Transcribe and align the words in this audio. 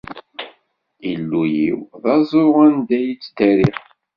Illu-iw, 1.11 1.79
d 2.01 2.03
aẓru 2.13 2.47
anda 2.65 2.97
i 3.11 3.13
ttdariɣ. 3.15 3.77